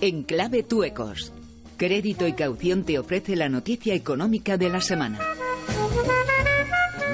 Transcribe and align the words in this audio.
en 0.00 0.22
clave 0.22 0.62
Tuecos. 0.62 1.32
Crédito 1.76 2.26
y 2.26 2.32
caución 2.32 2.84
te 2.84 2.98
ofrece 2.98 3.36
la 3.36 3.48
noticia 3.48 3.94
económica 3.94 4.56
de 4.56 4.70
la 4.70 4.80
semana. 4.80 5.18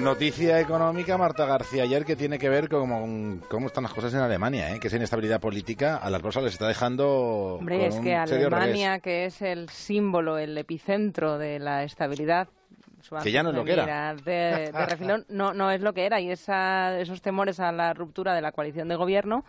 Noticia 0.01 0.61
económica, 0.61 1.19
Marta 1.19 1.45
García, 1.47 1.83
ayer 1.83 2.05
que 2.05 2.15
tiene 2.15 2.39
que 2.39 2.49
ver 2.49 2.69
con 2.69 3.41
cómo 3.49 3.67
están 3.67 3.83
las 3.83 3.93
cosas 3.93 4.15
en 4.15 4.21
Alemania, 4.21 4.75
¿eh? 4.75 4.81
que 4.81 4.87
esa 4.87 4.97
inestabilidad 4.97 5.41
política 5.41 5.97
a 5.97 6.09
las 6.09 6.23
bolsas 6.23 6.45
les 6.45 6.53
está 6.53 6.69
dejando. 6.69 7.57
Hombre, 7.59 7.87
es 7.87 7.97
que 7.97 8.15
Alemania, 8.15 9.01
que 9.01 9.27
es 9.27 9.43
el 9.43 9.69
símbolo, 9.71 10.39
el 10.39 10.57
epicentro 10.57 11.37
de 11.37 11.59
la 11.59 11.85
estabilidad 11.85 12.49
que 13.23 13.33
ya 13.33 13.43
no 13.43 13.51
es 13.51 13.57
lo 13.57 13.65
que 13.65 13.73
era. 13.73 14.15
De, 14.15 14.71
refilón, 14.73 15.25
no, 15.29 15.53
no 15.53 15.71
es 15.71 15.81
lo 15.81 15.93
que 15.95 16.05
era. 16.05 16.21
Y 16.21 16.31
esa, 16.31 16.99
esos 17.01 17.23
temores 17.23 17.59
a 17.59 17.73
la 17.73 17.93
ruptura 17.93 18.35
de 18.35 18.43
la 18.43 18.53
coalición 18.53 18.89
de 18.89 18.97
gobierno 18.97 19.45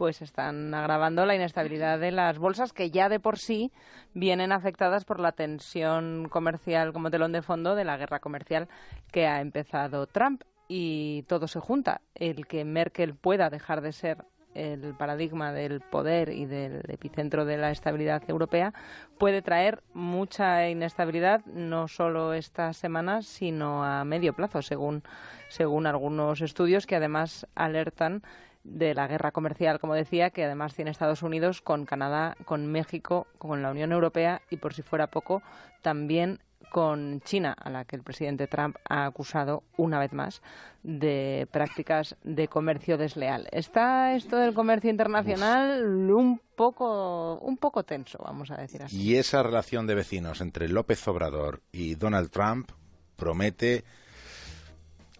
pues 0.00 0.22
están 0.22 0.72
agravando 0.72 1.26
la 1.26 1.34
inestabilidad 1.34 1.98
de 1.98 2.10
las 2.10 2.38
bolsas 2.38 2.72
que 2.72 2.90
ya 2.90 3.10
de 3.10 3.20
por 3.20 3.36
sí 3.36 3.70
vienen 4.14 4.50
afectadas 4.50 5.04
por 5.04 5.20
la 5.20 5.32
tensión 5.32 6.30
comercial 6.30 6.94
como 6.94 7.10
telón 7.10 7.32
de 7.32 7.42
fondo 7.42 7.74
de 7.74 7.84
la 7.84 7.98
guerra 7.98 8.18
comercial 8.18 8.66
que 9.12 9.26
ha 9.26 9.42
empezado 9.42 10.06
Trump 10.06 10.44
y 10.68 11.24
todo 11.24 11.48
se 11.48 11.60
junta. 11.60 12.00
El 12.14 12.46
que 12.46 12.64
Merkel 12.64 13.14
pueda 13.14 13.50
dejar 13.50 13.82
de 13.82 13.92
ser 13.92 14.24
el 14.54 14.94
paradigma 14.94 15.52
del 15.52 15.82
poder 15.82 16.30
y 16.30 16.46
del 16.46 16.80
epicentro 16.88 17.44
de 17.44 17.58
la 17.58 17.70
estabilidad 17.70 18.22
europea 18.26 18.72
puede 19.18 19.42
traer 19.42 19.82
mucha 19.92 20.66
inestabilidad 20.70 21.44
no 21.44 21.88
solo 21.88 22.32
estas 22.32 22.78
semanas 22.78 23.26
sino 23.26 23.84
a 23.84 24.02
medio 24.04 24.32
plazo 24.32 24.62
según 24.62 25.04
según 25.48 25.86
algunos 25.86 26.40
estudios 26.40 26.86
que 26.86 26.96
además 26.96 27.46
alertan 27.54 28.22
de 28.64 28.94
la 28.94 29.06
guerra 29.06 29.32
comercial, 29.32 29.80
como 29.80 29.94
decía, 29.94 30.30
que 30.30 30.44
además 30.44 30.74
tiene 30.74 30.90
Estados 30.90 31.22
Unidos 31.22 31.62
con 31.62 31.86
Canadá, 31.86 32.36
con 32.44 32.66
México, 32.66 33.26
con 33.38 33.62
la 33.62 33.70
Unión 33.70 33.92
Europea 33.92 34.42
y, 34.50 34.56
por 34.56 34.74
si 34.74 34.82
fuera 34.82 35.08
poco, 35.08 35.42
también 35.82 36.40
con 36.70 37.20
China, 37.22 37.52
a 37.58 37.70
la 37.70 37.84
que 37.84 37.96
el 37.96 38.02
presidente 38.02 38.46
Trump 38.46 38.76
ha 38.88 39.06
acusado 39.06 39.64
una 39.76 39.98
vez 39.98 40.12
más 40.12 40.40
de 40.82 41.48
prácticas 41.50 42.16
de 42.22 42.48
comercio 42.48 42.96
desleal. 42.96 43.48
Está 43.50 44.14
esto 44.14 44.36
del 44.36 44.54
comercio 44.54 44.90
internacional 44.90 45.84
un 46.10 46.40
poco 46.54 47.38
un 47.38 47.56
poco 47.56 47.82
tenso, 47.82 48.18
vamos 48.22 48.50
a 48.50 48.56
decir 48.56 48.82
así. 48.82 48.96
Y 48.96 49.16
esa 49.16 49.42
relación 49.42 49.86
de 49.86 49.94
vecinos 49.94 50.40
entre 50.40 50.68
López 50.68 51.06
Obrador 51.08 51.60
y 51.72 51.96
Donald 51.96 52.30
Trump 52.30 52.70
promete 53.16 53.84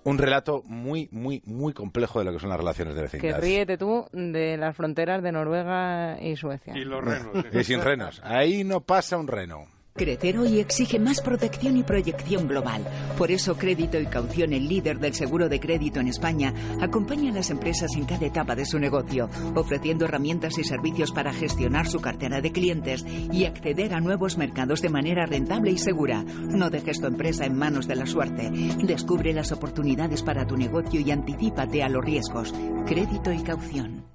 un 0.04 0.18
relato 0.18 0.62
muy, 0.66 1.08
muy, 1.12 1.42
muy 1.44 1.72
complejo 1.72 2.18
de 2.18 2.24
lo 2.24 2.32
que 2.32 2.38
son 2.38 2.50
las 2.50 2.58
relaciones 2.58 2.94
de 2.94 3.02
vecindad. 3.02 3.34
Que 3.36 3.40
ríete 3.40 3.78
tú 3.78 4.06
de 4.12 4.56
las 4.56 4.76
fronteras 4.76 5.22
de 5.22 5.32
Noruega 5.32 6.20
y 6.20 6.36
Suecia. 6.36 6.76
Y 6.76 6.84
los 6.84 7.04
renos. 7.04 7.44
y 7.52 7.64
sin 7.64 7.80
renos. 7.80 8.20
Ahí 8.24 8.64
no 8.64 8.80
pasa 8.80 9.16
un 9.16 9.28
reno. 9.28 9.66
Crecer 10.00 10.38
hoy 10.38 10.60
exige 10.60 10.98
más 10.98 11.20
protección 11.20 11.76
y 11.76 11.82
proyección 11.82 12.48
global. 12.48 12.82
Por 13.18 13.30
eso 13.30 13.58
Crédito 13.58 14.00
y 14.00 14.06
Caución, 14.06 14.54
el 14.54 14.66
líder 14.66 14.98
del 14.98 15.12
seguro 15.12 15.50
de 15.50 15.60
crédito 15.60 16.00
en 16.00 16.08
España, 16.08 16.54
acompaña 16.80 17.30
a 17.30 17.34
las 17.34 17.50
empresas 17.50 17.90
en 17.94 18.06
cada 18.06 18.24
etapa 18.24 18.56
de 18.56 18.64
su 18.64 18.78
negocio, 18.78 19.28
ofreciendo 19.54 20.06
herramientas 20.06 20.56
y 20.56 20.64
servicios 20.64 21.12
para 21.12 21.34
gestionar 21.34 21.86
su 21.86 22.00
cartera 22.00 22.40
de 22.40 22.50
clientes 22.50 23.04
y 23.30 23.44
acceder 23.44 23.92
a 23.92 24.00
nuevos 24.00 24.38
mercados 24.38 24.80
de 24.80 24.88
manera 24.88 25.26
rentable 25.26 25.70
y 25.70 25.76
segura. 25.76 26.22
No 26.22 26.70
dejes 26.70 26.98
tu 26.98 27.06
empresa 27.06 27.44
en 27.44 27.58
manos 27.58 27.86
de 27.86 27.96
la 27.96 28.06
suerte. 28.06 28.50
Descubre 28.82 29.34
las 29.34 29.52
oportunidades 29.52 30.22
para 30.22 30.46
tu 30.46 30.56
negocio 30.56 30.98
y 30.98 31.10
anticípate 31.10 31.82
a 31.82 31.90
los 31.90 32.02
riesgos. 32.02 32.54
Crédito 32.86 33.32
y 33.32 33.42
Caución. 33.42 34.09